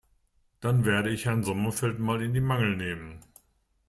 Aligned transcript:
Dann 0.61 0.83
werde 0.83 1.11
ich 1.11 1.25
Herrn 1.27 1.43
Sommerfeld 1.43 1.99
mal 1.99 2.23
in 2.23 2.33
die 2.33 2.39
Mangel 2.41 2.75
nehmen. 2.75 3.19